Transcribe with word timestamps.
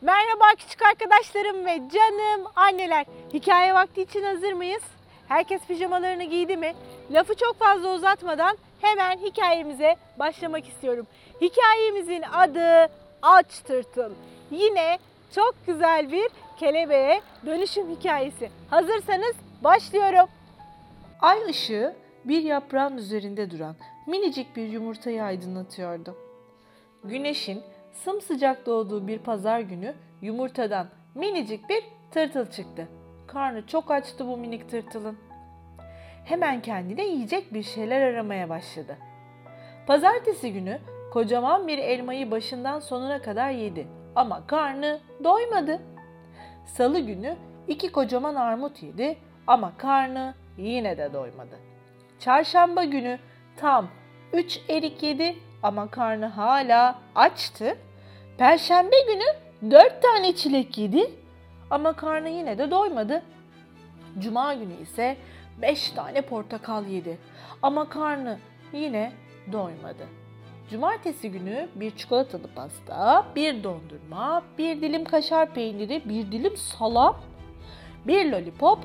Merhaba 0.00 0.44
küçük 0.58 0.82
arkadaşlarım 0.82 1.66
ve 1.66 1.80
canım 1.94 2.46
anneler. 2.56 3.06
Hikaye 3.32 3.74
vakti 3.74 4.02
için 4.02 4.22
hazır 4.22 4.52
mıyız? 4.52 4.82
Herkes 5.28 5.60
pijamalarını 5.62 6.24
giydi 6.24 6.56
mi? 6.56 6.74
Lafı 7.10 7.34
çok 7.34 7.58
fazla 7.58 7.94
uzatmadan 7.94 8.58
hemen 8.80 9.18
hikayemize 9.18 9.96
başlamak 10.18 10.68
istiyorum. 10.68 11.06
Hikayemizin 11.40 12.22
adı 12.32 12.92
Aç 13.22 13.58
Tırtıl. 13.60 14.10
Yine 14.50 14.98
çok 15.34 15.54
güzel 15.66 16.12
bir 16.12 16.28
kelebeğe 16.58 17.20
dönüşüm 17.46 17.90
hikayesi. 17.90 18.50
Hazırsanız 18.70 19.34
başlıyorum. 19.64 20.28
Ay 21.20 21.44
ışığı 21.50 21.96
bir 22.24 22.42
yaprağın 22.42 22.96
üzerinde 22.96 23.50
duran 23.50 23.76
minicik 24.06 24.56
bir 24.56 24.68
yumurtayı 24.68 25.22
aydınlatıyordu. 25.22 26.16
Güneşin 27.04 27.62
sımsıcak 28.04 28.66
doğduğu 28.66 29.06
bir 29.06 29.18
pazar 29.18 29.60
günü 29.60 29.94
yumurtadan 30.22 30.88
minicik 31.14 31.68
bir 31.68 31.84
tırtıl 32.10 32.46
çıktı. 32.46 32.88
Karnı 33.26 33.66
çok 33.66 33.90
açtı 33.90 34.26
bu 34.26 34.36
minik 34.36 34.70
tırtılın. 34.70 35.18
Hemen 36.24 36.62
kendine 36.62 37.06
yiyecek 37.06 37.54
bir 37.54 37.62
şeyler 37.62 38.00
aramaya 38.00 38.48
başladı. 38.48 38.96
Pazartesi 39.86 40.52
günü 40.52 40.80
kocaman 41.12 41.68
bir 41.68 41.78
elmayı 41.78 42.30
başından 42.30 42.80
sonuna 42.80 43.22
kadar 43.22 43.50
yedi 43.50 43.86
ama 44.16 44.46
karnı 44.46 45.00
doymadı. 45.24 45.82
Salı 46.64 47.00
günü 47.00 47.36
iki 47.68 47.92
kocaman 47.92 48.34
armut 48.34 48.82
yedi 48.82 49.18
ama 49.46 49.72
karnı 49.76 50.34
yine 50.58 50.98
de 50.98 51.12
doymadı. 51.12 51.58
Çarşamba 52.18 52.84
günü 52.84 53.18
tam 53.56 53.88
3 54.32 54.60
erik 54.68 55.02
yedi 55.02 55.36
ama 55.66 55.90
karnı 55.90 56.26
hala 56.26 56.98
açtı. 57.14 57.76
Perşembe 58.38 58.96
günü 59.06 59.70
4 59.70 60.02
tane 60.02 60.36
çilek 60.36 60.78
yedi 60.78 61.10
ama 61.70 61.92
karnı 61.92 62.28
yine 62.28 62.58
de 62.58 62.70
doymadı. 62.70 63.22
Cuma 64.18 64.54
günü 64.54 64.80
ise 64.82 65.16
5 65.62 65.90
tane 65.90 66.20
portakal 66.20 66.86
yedi 66.86 67.18
ama 67.62 67.88
karnı 67.88 68.38
yine 68.72 69.12
doymadı. 69.52 70.06
Cumartesi 70.70 71.30
günü 71.30 71.68
bir 71.74 71.96
çikolatalı 71.96 72.48
pasta, 72.54 73.26
bir 73.36 73.64
dondurma, 73.64 74.42
bir 74.58 74.80
dilim 74.80 75.04
kaşar 75.04 75.54
peyniri, 75.54 76.02
bir 76.04 76.32
dilim 76.32 76.56
salam, 76.56 77.16
bir 78.06 78.32
lollipop, 78.32 78.78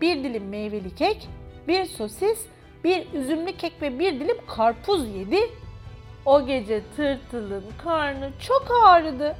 bir 0.00 0.24
dilim 0.24 0.48
meyveli 0.48 0.94
kek, 0.94 1.28
bir 1.68 1.84
sosis, 1.84 2.46
bir 2.84 3.12
üzümlü 3.14 3.52
kek 3.52 3.82
ve 3.82 3.98
bir 3.98 4.20
dilim 4.20 4.36
karpuz 4.46 5.08
yedi. 5.08 5.40
O 6.26 6.46
gece 6.46 6.82
tırtılın 6.96 7.64
karnı 7.84 8.30
çok 8.40 8.68
ağrıdı. 8.84 9.36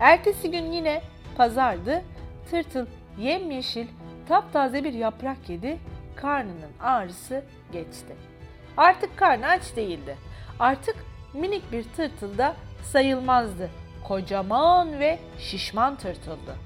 Ertesi 0.00 0.50
gün 0.50 0.72
yine 0.72 1.02
pazardı. 1.36 2.02
Tırtıl 2.50 2.86
yemyeşil, 3.18 3.86
taptaze 4.28 4.84
bir 4.84 4.92
yaprak 4.92 5.48
yedi. 5.48 5.78
Karnının 6.16 6.72
ağrısı 6.82 7.44
geçti. 7.72 8.16
Artık 8.76 9.16
karnı 9.16 9.46
aç 9.46 9.76
değildi. 9.76 10.16
Artık 10.58 10.96
minik 11.34 11.72
bir 11.72 11.84
tırtıl 11.84 12.38
da 12.38 12.56
sayılmazdı. 12.82 13.70
Kocaman 14.08 15.00
ve 15.00 15.18
şişman 15.38 15.96
tırtıldı. 15.96 16.56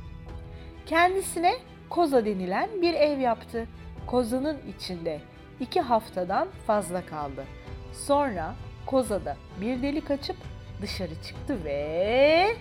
Kendisine 0.86 1.52
koza 1.91 2.25
denilen 2.25 2.82
bir 2.82 2.94
ev 2.94 3.19
yaptı. 3.19 3.66
Kozanın 4.06 4.58
içinde 4.77 5.20
iki 5.60 5.80
haftadan 5.80 6.48
fazla 6.66 7.06
kaldı. 7.06 7.44
Sonra 7.92 8.54
kozada 8.86 9.36
bir 9.61 9.83
delik 9.83 10.11
açıp 10.11 10.36
dışarı 10.83 11.23
çıktı 11.23 11.64
ve 11.64 12.56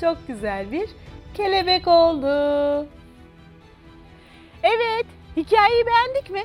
çok 0.00 0.26
güzel 0.26 0.72
bir 0.72 0.90
kelebek 1.34 1.88
oldu. 1.88 2.26
Evet, 4.62 5.06
hikayeyi 5.36 5.86
beğendik 5.86 6.30
mi? 6.30 6.44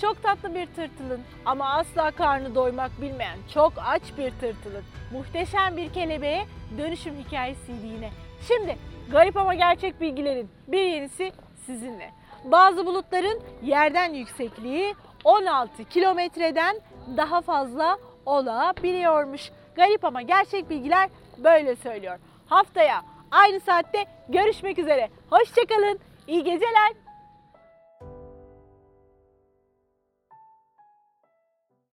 Çok 0.00 0.22
tatlı 0.22 0.54
bir 0.54 0.66
tırtılın 0.66 1.20
ama 1.44 1.70
asla 1.70 2.10
karnı 2.10 2.54
doymak 2.54 3.00
bilmeyen 3.00 3.38
çok 3.54 3.72
aç 3.76 4.02
bir 4.18 4.30
tırtılın 4.30 4.84
muhteşem 5.12 5.76
bir 5.76 5.92
kelebeğe 5.92 6.46
dönüşüm 6.78 7.14
hikayesiydi 7.16 7.86
yine. 7.86 8.10
Şimdi 8.48 8.76
garip 9.10 9.36
ama 9.36 9.54
gerçek 9.54 10.00
bilgilerin 10.00 10.50
bir 10.68 10.82
yenisi 10.82 11.32
sizinle. 11.66 12.10
Bazı 12.44 12.86
bulutların 12.86 13.40
yerden 13.62 14.14
yüksekliği 14.14 14.94
16 15.24 15.84
kilometreden 15.84 16.76
daha 17.16 17.40
fazla 17.40 17.98
olabiliyormuş. 18.26 19.50
Garip 19.76 20.04
ama 20.04 20.22
gerçek 20.22 20.70
bilgiler 20.70 21.08
böyle 21.38 21.76
söylüyor. 21.76 22.18
Haftaya 22.46 23.02
aynı 23.30 23.60
saatte 23.60 24.04
görüşmek 24.28 24.78
üzere. 24.78 25.08
Hoşçakalın. 25.30 25.98
İyi 26.26 26.44
geceler. 26.44 27.03